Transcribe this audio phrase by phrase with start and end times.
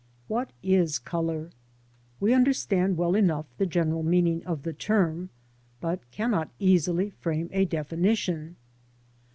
[0.27, 1.51] WHAT is Colour?
[2.19, 5.29] We understand well enough the general meaning of the term,
[5.79, 8.55] but cannot easily frame a defini tion.